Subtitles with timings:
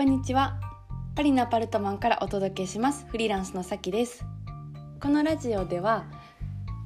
[0.00, 0.58] こんにちは。
[1.14, 3.04] パリのアパルトマンからお届けします。
[3.10, 4.24] フリーランスのさきです。
[4.98, 6.06] このラジオでは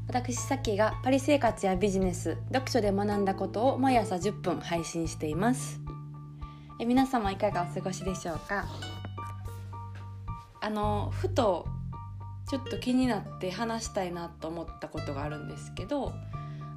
[0.09, 5.81] 私さきがパリ生活やビジネス読書で学んだことを毎朝10分配信しています。
[6.81, 8.67] え皆様いかがお過ごしでしょうか？
[10.61, 11.69] あのふと
[12.51, 16.13] ちょっと気になって話したいなと思ったことがあるんですけど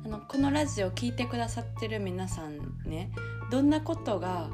[0.05, 3.09] あのこのラジオ聞いてくださってる皆さんね
[3.49, 4.51] どんなことが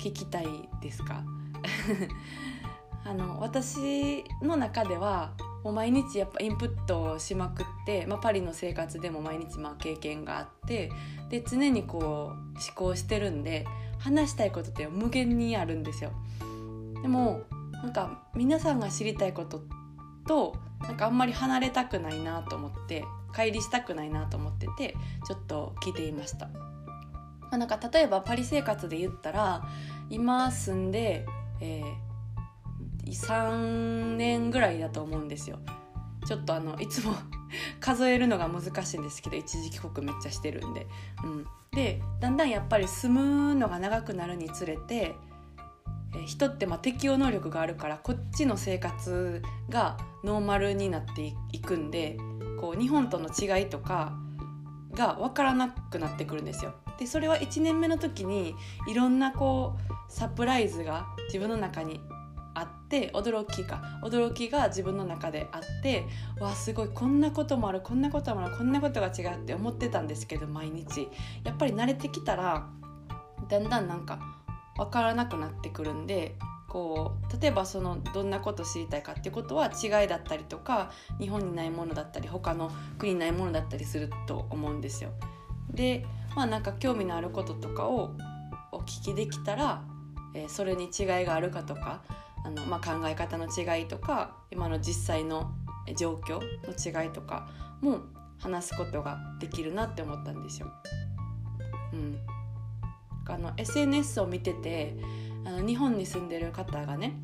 [0.00, 0.46] 聞きたい
[0.82, 1.22] ですか？
[3.04, 5.32] あの私の中では
[5.64, 10.90] もう毎日やっぱインプットをしまくって、まあ、パリの生活でも毎日まあ経験があって
[11.28, 12.34] で常にこう思
[12.74, 13.66] 考してるんで
[13.98, 16.12] 話したいことって無限にあるんですよ。
[17.02, 19.62] でもなんか皆さんが知りたいこと
[20.26, 24.96] となんかあんまり離れたくないなと思って乖離したくないなと思ってて
[25.26, 26.48] ちょっと聞いていました。
[27.50, 29.62] まあ、なんか例えばパリ生活で言ったら
[30.08, 31.26] 今住んで、
[31.60, 35.58] えー、3年ぐらいだと思うんですよ。
[36.26, 37.14] ちょっとあのいつも
[37.80, 40.86] 数えるのが難しいんですけど一時帰国めっちゃしてるんで。
[41.24, 45.16] うん、でだんだんやっぱり住むのが長くなるにつれて、
[46.14, 52.16] えー、人ってまあ適応能力があるからこっちの生活がノーマルになっていくんで
[52.60, 54.12] こう日本との違いとか
[54.92, 56.74] が分からなくなってくるんですよ。
[57.00, 58.54] でそれは1年目の時に
[58.86, 62.00] いろんなこうサプライズが自分の中に
[62.54, 66.04] あって驚きが驚きが自分の中であって
[66.38, 71.08] わあすごいこんなこともあるこんなこともあるこんなことが違うって思ってたんですけど毎日
[71.42, 72.68] やっぱり慣れてきたら
[73.48, 74.20] だんだんなんか
[74.76, 76.36] 分からなくなってくるんで
[76.68, 85.10] こう例えばそのどんなこと知りたいかってことは違いだったりとか日本にないものだったり他の国にないものだったりすると思うんですよ。
[85.70, 88.12] でまあなんか興味のあることとかを
[88.72, 89.82] お聞きできたら、
[90.34, 92.02] えー、それに違いがあるかとか
[92.44, 95.50] あの、まあ、考え方の違いとか今の実際の
[95.96, 97.48] 状況の違いとか
[97.80, 98.00] も
[98.38, 100.68] 話すことができるなって思ったんですよ。
[101.92, 102.18] うん、
[103.26, 104.96] あの SNS を見てて
[105.44, 107.20] あの日本に住んでる方がね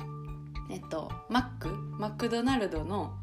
[0.69, 1.69] えっとマック？
[1.97, 3.13] マクドナルドの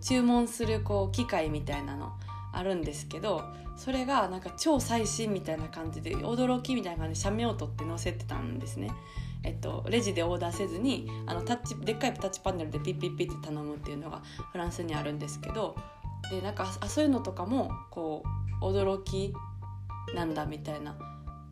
[0.00, 2.12] 注文するこう機械みたいなの
[2.54, 3.42] あるんですけど
[3.76, 8.90] それがなんか超最新みたいな感じで驚きみたいな感じで写メを撮って載せてたんですね。
[9.42, 14.22] えっと、レジでオーダーせずにあのタッチでっかいタッチパネルでピッピッピッって頼むっていうのが
[14.52, 15.76] フランスにあるんですけど
[16.30, 18.22] でなんかあそういうのとかもこ
[18.62, 19.34] う驚き
[20.14, 20.96] なんだみたいな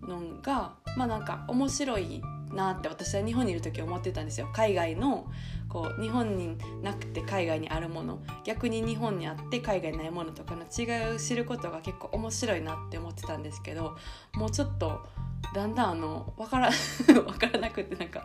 [0.03, 2.23] のがまあなんか面白い
[2.55, 4.49] なって私は日本にいる時思ってたんですよ。
[4.53, 5.31] 海外の
[5.69, 8.21] こう日本になくて海外にあるもの。
[8.45, 13.97] 逆に日本にあって海外にないものとかの違いを知ることが結構面白いなって思ってたんですけど
[14.35, 15.07] もうちょっと
[15.55, 16.71] だんだんあの分から
[17.07, 18.25] 分からなくてなんか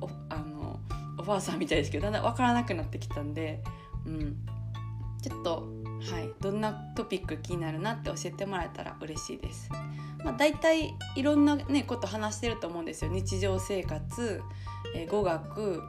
[0.00, 0.80] おあの
[1.18, 3.62] おばあさんみたいですけどだんだん分からなくなってきたんで、
[4.06, 4.36] うん、
[5.20, 5.68] ちょっと
[6.00, 9.70] はい、どんなトピック気になるなって教えてもらえたら嬉しいです。
[10.24, 14.42] まあ、大体いろんな、ね、こと話してると思うんですよ日常生活、
[14.94, 15.82] え語学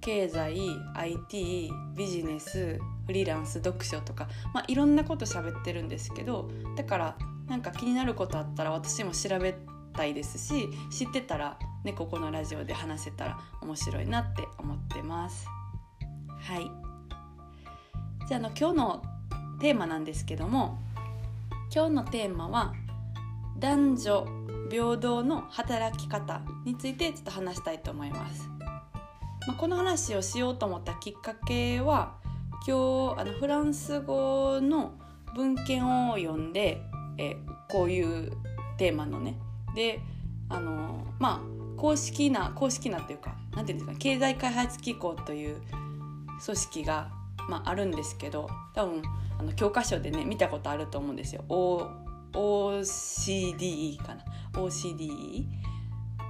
[0.00, 0.56] 経済
[0.94, 7.16] IT ビジネスフリーランス読書とか、まあ、いろんなこと喋ってるんですけどだから
[7.48, 9.56] なんか気になることあったら私も調べ
[9.92, 15.46] たいですし知ってたら、ね、ここのラジオで話せたら面白いなって思ってます。
[16.40, 16.85] はい
[18.26, 19.02] じゃあの今日の
[19.60, 20.82] テーマなんですけども
[21.72, 22.74] 今日のテーマは
[23.58, 24.26] 男女
[24.68, 28.48] 平等の働き方についてちょっと話したいと思います。
[29.46, 32.16] まあ、この話をしようと思ったきっかけは
[32.66, 34.94] 今日あのフランス語の
[35.36, 36.82] 文献を読んで
[37.18, 37.36] え
[37.68, 38.32] こういう
[38.76, 39.38] テーマのね
[39.76, 40.00] で
[40.48, 45.60] あのまあ公式な公式なっていうか何て言うんですか経済開発機構という
[46.44, 47.10] 組織が、
[47.48, 49.02] まあ、あるんですけど多分
[49.38, 51.44] あの教科書でね見たことあると思うんですよ。
[52.32, 55.46] OCDE かな OCDE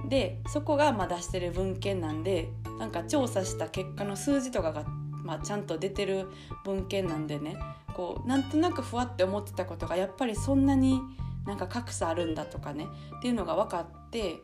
[0.07, 2.49] でそこがまあ出してる文献なんで
[2.79, 4.83] なんか調査した結果の数字とかが、
[5.23, 6.27] まあ、ちゃんと出てる
[6.63, 7.57] 文献なんでね
[7.93, 11.01] こうなんとなくふわって思ってたことがやっぱりそんなに
[11.45, 12.87] なんか格差あるんだとかね
[13.17, 14.43] っていうのが分かって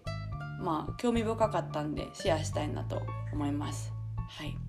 [0.59, 3.93] まあ興味深かったんでシェアしたいなと思います。
[4.17, 4.62] はい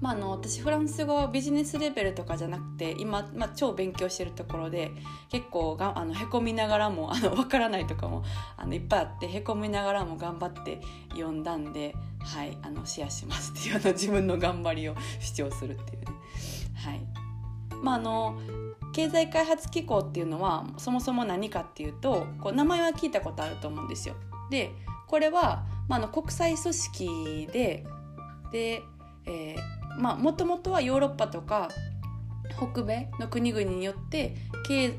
[0.00, 4.92] まあ、あの私フランス語はビジネスレベルとかじゃなくて今、まあ、超勉強してるところで
[5.28, 8.24] 結構があのへこみながらもあの分からないとかも
[8.56, 10.80] あのいっぱいあってへこみながらも頑張って
[11.10, 16.06] 読んだんで、はい、あのシェアしますっていうあの自分の頑張りを主張するっていうね。
[16.76, 17.00] はい
[17.82, 18.38] まあ、あの
[18.92, 24.14] 経済開発機構っていうのはそもそも何かっていうとこう名前は聞いたことあると思うんですよ。
[24.50, 24.72] で
[25.06, 27.84] これはまあ、あの国際組織で
[28.52, 28.82] で、
[29.26, 31.68] えー、まあもともとはヨーロッパとか
[32.56, 34.36] 北米の国々によって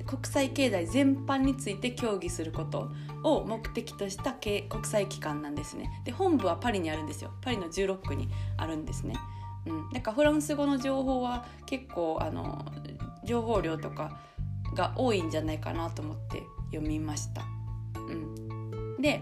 [0.06, 2.92] 国際経済全般について協議すること
[3.24, 6.02] を目的とした国際機関なんですね。
[6.04, 7.32] で本部はパリにあるんですよ。
[7.42, 8.30] パリの16区に。
[8.58, 9.16] あるんですね、
[9.66, 12.64] うん、だからフランス語の情報は結構あの
[13.24, 14.20] 情報量とか
[14.76, 17.44] が多いんじゃないかなと思って読みました、
[17.96, 19.22] うん、で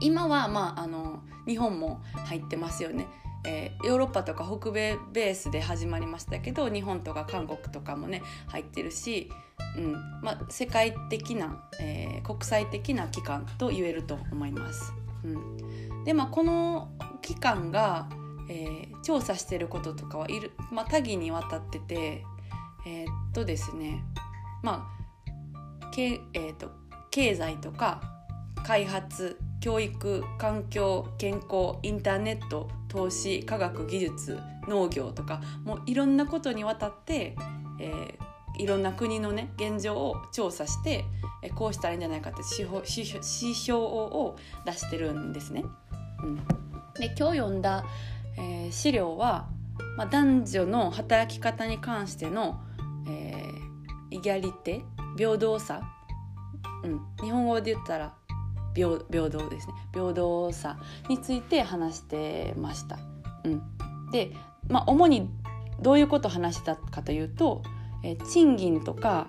[0.00, 3.06] 今はまああの日本も入ってますよね。
[3.44, 9.30] えー、ヨーロッパとか北米ベースで始まりましたけど日本とか韓国とかもね入ってるし、
[9.76, 9.92] うん
[10.22, 14.92] まあ、世界的な、えー、国際的な機関と言えると思います。
[15.24, 16.90] うん、でまあこの
[17.22, 18.08] 機関が、
[18.48, 22.24] えー、調査してることとかはいる、まあ、多岐にわたってて
[22.86, 24.02] えー、っとですね
[24.62, 24.90] ま
[25.82, 26.70] あけ、えー、っと
[27.10, 28.00] 経済とか
[28.64, 37.36] 開発教育環境健康インターネット投資科学技術農業とかもういろんなことにわたって、
[37.78, 41.04] えー、いろんな国のね現状を調査して、
[41.42, 45.64] えー、こうしたらいいんじゃないかって指標指標を出してるんですね。
[46.22, 46.36] うん、
[46.94, 47.84] で今日読んだ、
[48.38, 49.48] えー、資料は、
[49.96, 52.60] まあ、男女の働き方に関しての、
[53.08, 54.82] えー、イギャリテ
[55.16, 55.82] 平等さ、
[56.82, 58.14] うん、日本語で言ったら
[58.74, 58.98] 平
[59.30, 60.78] 等ですね平等さ
[61.08, 62.98] について話してました。
[63.44, 63.62] うん、
[64.12, 64.32] で、
[64.68, 65.30] まあ、主に
[65.80, 67.62] どういうことを話したかというと、
[68.02, 69.28] え、賃金とか、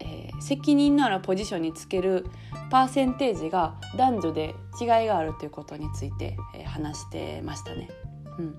[0.00, 2.26] えー、責任のあるポジションにつける
[2.70, 7.88] パーセンテージが男女で違いがあるということについて、えー、話してましたね。
[8.38, 8.56] うん、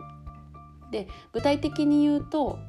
[0.92, 2.60] で具体的に言うと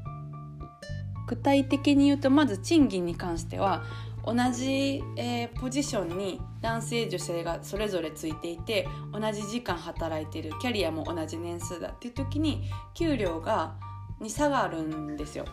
[1.26, 3.82] 具体的に言うとまず賃金に関しては
[4.26, 13.76] 同じ、えー、ポジションに男性女性がそれぞれついていて同じ時間働いてるキャリアも同じ年数だっていう時に給料が
[14.20, 15.44] に差があるんですよ。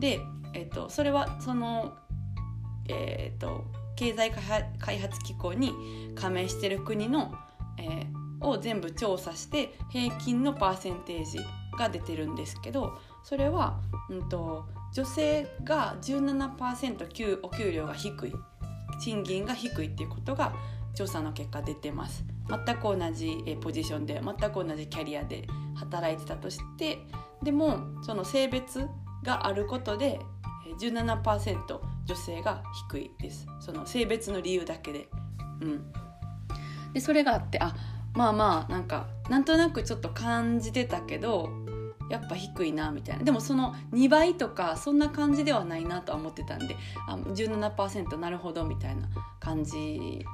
[0.00, 0.20] で、
[0.54, 1.94] えーと、それはその、
[2.88, 3.64] えーと、
[3.96, 4.32] 経済
[4.78, 5.72] 開発機構に
[6.14, 7.34] 加盟してる国の、
[7.78, 11.38] えー、を全部調査して平均のパーセンテージ
[11.78, 18.32] が出てるんですけどそれは、うんと女性が17%給お給料が低い。
[19.00, 20.54] 賃金が低いっていうことが
[20.94, 22.24] 調査の結果出てます。
[22.48, 26.98] 全く同じポジションで全く同じキャリアで働いてたとして
[27.42, 28.86] でもその性別
[29.24, 30.20] があることで
[30.80, 33.46] 17%女性が低いです。
[33.60, 35.08] その性別の理由だけで。
[35.60, 35.92] うん、
[36.92, 37.74] でそれがあってあ
[38.14, 41.63] まあまあなんかなんとなくちょっと感じてたけど
[42.10, 43.24] やっぱ低いなみたいな。
[43.24, 46.76] でもその2倍とかそんな感じではないなとは思ってたんで
[47.08, 49.08] あ17%なるほどみたいな
[49.40, 50.24] 感じ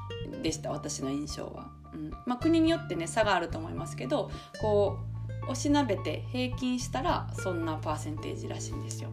[0.43, 1.71] でした私の印象は。
[1.95, 2.11] うん。
[2.27, 4.31] まあ、国によってね差があると思いますけど
[4.61, 4.99] こ
[5.49, 9.11] うおしなべて平均したらそんなパーセンテージらしいんですよ。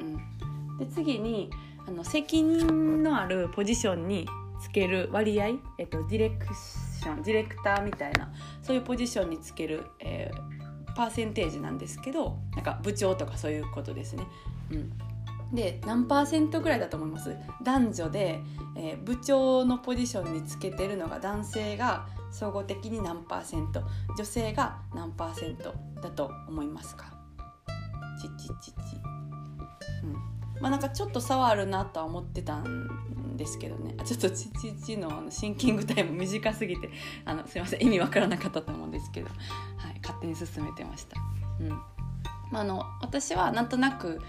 [0.00, 1.50] うん、で次に
[1.86, 4.26] あの責任のあるポジションに
[4.60, 5.48] つける割合、
[5.78, 8.32] えっと、ディレクションディレクターみたいな。
[8.62, 10.63] そういうポジションにつける、えー
[10.94, 14.24] パーセンテージなんですけどなんか部長とかそういうことですね。
[14.70, 14.92] うん。
[15.52, 17.36] で何パーセントぐらいだと思います？
[17.62, 18.40] 男女で、
[18.76, 23.82] えー、部長のポジションにつけてるのが男性が総合的に何パーセント？
[24.16, 27.12] 女性が何パーセントだと思いますか？
[28.20, 28.76] ちちちち、
[30.02, 30.33] うん。
[30.60, 36.90] まあ、なんかちょっと差はあるなとは思ってたんですけどね ちょっとちちちのシンキングタイム短すぎて
[37.24, 39.28] あのすいません意味わからなかったと思うんですけど、
[39.76, 41.20] はい、勝手に進めてました。
[41.60, 41.68] うん
[42.50, 44.20] まあ、あの私はなんとなく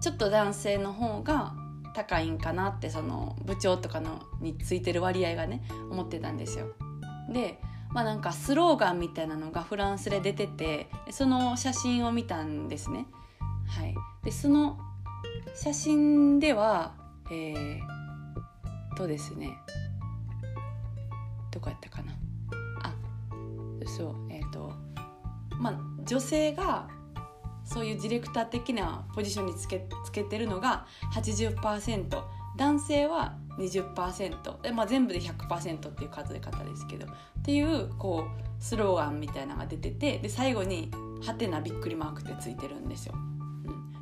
[0.00, 1.54] ちょっと男性の方が
[1.94, 6.66] 高いんかなってその部長とかのについてる割合がね思ってたんですよ。
[7.32, 7.60] で
[7.90, 13.06] まあなんかスローガンみたいなのがフランスで出ててその写真を見たんですね。
[13.66, 13.94] はい、
[14.24, 14.78] でその
[15.54, 16.94] 写真では
[17.30, 19.58] えー、とですね
[21.50, 22.12] どこやったかな。
[22.82, 22.94] あ
[23.86, 24.72] そうえっ、ー、と
[25.58, 26.88] まあ女性が
[27.64, 32.22] そういうディレクター的なポジションにつけつけてるのが80%
[32.56, 37.06] 男性は20%で、まあ、全部で100%っていう数え方ですけど。
[37.06, 40.18] っていうこうスローガンみたいなのが出てて。
[40.18, 40.90] で最後に
[41.24, 43.14] 「はてなびっくりマーク」ってついてるんですよ。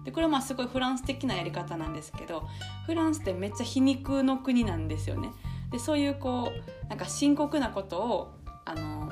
[0.06, 2.46] でこれはまあすごいフランス的なやり方なんですけど
[2.86, 5.30] フランスってめっちゃ皮肉の国なんですよね。
[5.72, 8.34] でそういうこうなんか深刻なことを
[8.64, 9.10] あの、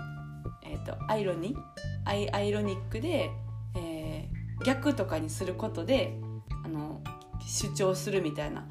[0.63, 1.57] えーと、アイロニ
[2.05, 3.33] アイアイロニックで、
[3.75, 6.17] えー、逆とかにすることで
[6.65, 7.03] あの
[7.45, 8.67] 主張するみたいな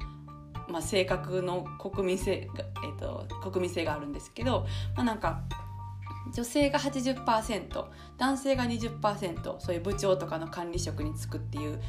[0.66, 4.66] まあ、性格の国民性が、えーと、国民性があるんですけど、
[4.96, 5.42] まあ、なんか
[6.32, 7.84] 女性が80%
[8.16, 11.80] 男性が20%そういう部長とかの管理職に就くっていう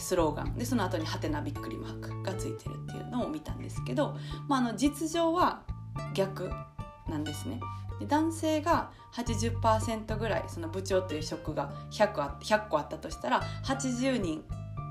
[0.00, 0.54] スローガン。
[0.56, 4.16] でその後にハテナびっくりマークがついてるっていうのを見たんですけど、
[4.48, 5.62] まあ、あの実情は
[6.14, 6.50] 逆
[7.08, 7.60] なんですね。
[8.06, 14.44] 男性が80%ぐらいその部長という職が 100, あ100個あったとしたら80人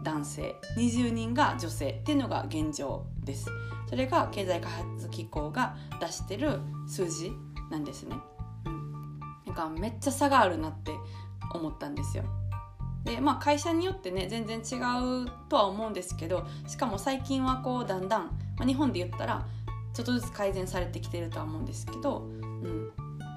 [0.03, 3.49] 男性20人が女性っていうのが現状です。
[3.89, 7.31] それが経済開発機構が出してる数字
[7.71, 8.15] なんですね、
[8.65, 10.91] うん、なんかめっちゃ差があるなって
[11.53, 12.25] 思ったんですよ。
[13.07, 14.75] でまあ会社によってね全然違
[15.23, 18.25] うとは思うんですけどしかも最近はこうだんだん、
[18.57, 19.45] まあ、日本で言ったら
[19.93, 22.91] ちょっとずつ改善されてきてるとは思うんですけど、うん、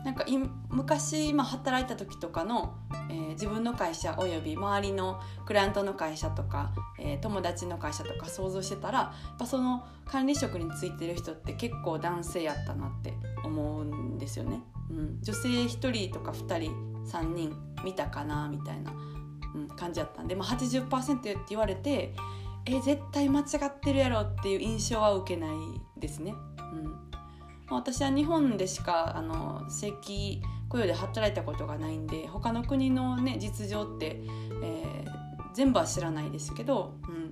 [0.04, 0.26] なんか
[0.68, 2.74] 昔今働いた時とかの、
[3.08, 14.60] えー、自分の会社および周りのクライアントの会社とか、えー、友達の会社とか想像してたらやっぱその管理職についてる人って結構男性やったなって思うんですよね。
[14.90, 16.72] うん、女性1人とか2人
[17.06, 18.92] 3人見たかなみたいな。
[19.54, 22.14] うん、感じやったんで、まあ、80%って言われて
[22.66, 25.50] え絶対間違ってるやろっていう印象は受けない
[25.98, 26.34] ですね。
[26.58, 26.94] うん、
[27.70, 34.22] 私は日本でしかあの正規雇用で働いたことがないんで他の国の、ね、実情って、
[34.62, 37.30] えー、全部は知らないですけど、うん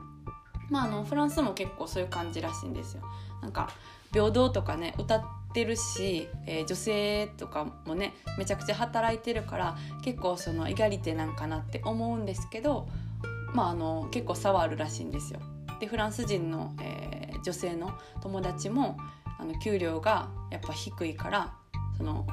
[0.71, 3.03] まあ、あのフランスも結構そういう感じらしいんですよ。
[3.43, 3.69] なんか
[4.13, 12.89] 平等とかね歌ってるし、えー、女性とかもねめちゃくちゃ働いてるから結構そのイガリテなんかなって思うんですけど、
[13.55, 15.41] まあ、あの結構差はあるらしいんですよ。
[15.81, 18.99] でフランス人の、えー、女性の友達も
[19.39, 21.55] あの給料がやっぱ低いから
[21.97, 22.27] その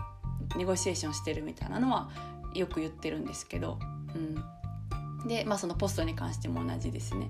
[0.57, 2.09] ネゴシエーションしてるみたいなのは
[2.53, 3.79] よく言ってるんですけど、
[4.15, 7.29] うん、で、まあ、そのポストに関しても同じですね。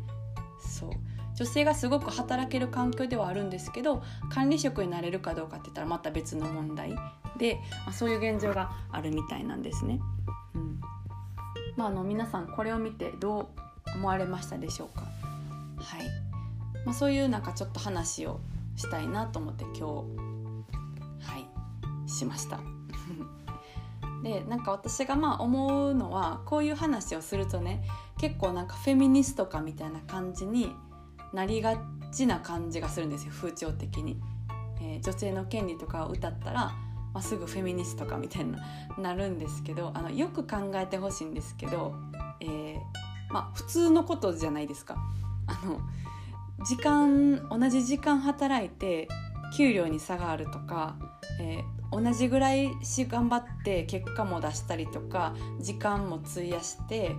[0.60, 0.90] そう。
[1.36, 6.96] 女性がすごく働ける環境ではあるんですけど管理職になれるかどうかって言ったらまた別の問題。
[7.38, 10.00] で、まあ、そういう現状があるみたいなんですね。
[10.54, 10.80] うん。
[11.76, 13.48] まあ、あの皆さんこれを見てどう
[13.96, 15.02] 思われましたでしょうか？
[15.78, 16.08] はい。
[16.86, 18.40] まあ、そういうなんかちょっと話を
[18.78, 21.38] したいなと思って今日は
[22.06, 22.60] いしました。
[24.24, 27.84] でなんか私がまあ思うのはこういう話をするとね
[28.18, 30.74] 結構なんかフェミニストかみたいな感じに
[31.34, 31.76] なりが
[32.14, 34.20] ちな感じがするんですよ風潮的に、
[34.82, 36.76] えー、女性の権利とかを歌ったら、ま
[37.16, 38.60] あ、すぐフェミニストかみたいな
[38.98, 41.94] なるんですけどあのよく考えてほしいんですけど、
[42.40, 44.96] えー、まあ、普通のことじゃないですか。
[45.48, 45.80] あの
[46.66, 49.10] 時間同じ時間働いて
[49.58, 50.96] 給料に差があるとか、
[51.40, 57.16] えー、同じぐらいし頑張って結果も出したりとか時間も費やして、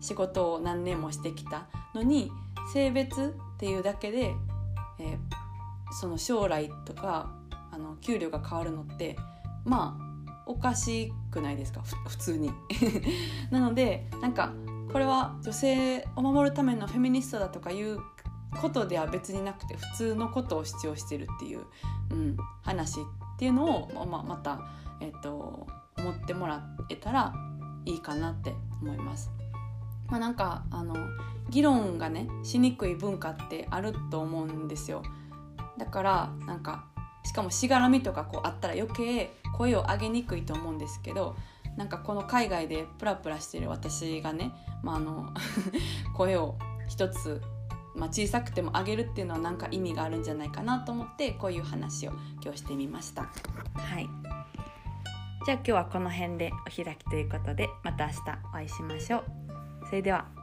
[0.00, 2.30] 仕事を何年もしてきたのに
[2.72, 4.34] 性別っていうだけで、
[4.98, 5.18] えー、
[6.00, 7.30] その将来とか
[7.72, 9.16] あの給料が変わるのって
[9.64, 11.82] まあおかしくないですか？
[12.08, 12.50] 普通に
[13.50, 14.52] なのでなんか
[14.92, 18.00] これは女性を守るためのフェミニストだとかいう
[18.60, 21.60] ことでは別になくて普通のことを主張してるっていう、
[22.10, 23.04] うん、話っ
[23.38, 24.60] ていうのを、まあ、また、
[25.00, 27.32] えーと思ってもらえたら
[27.84, 29.30] いいかなって思います。
[30.10, 30.96] まあ、なんかあの
[31.50, 35.02] 議論がねしにくい文化ってあると思うんですよ
[35.78, 36.86] だからなんか
[37.24, 41.36] しかもしがらみとかこうあったら余計声を上げにくいと思うんですけど
[41.76, 44.52] なんかこの海外でプラプラしてる私がね、
[44.82, 45.30] まあ、あの
[46.16, 46.56] 声を
[46.88, 47.40] 一つ、
[47.94, 52.12] まあ、小さくても上げるっていうのは何か意味があるんじゃないかなと思ってこういう話を
[52.42, 53.22] 今日してみました。
[53.74, 54.08] はい
[55.46, 59.49] じゃあ今日はこの辺でお開きということでまた明日お会いしましょう。
[59.90, 60.39] それでは。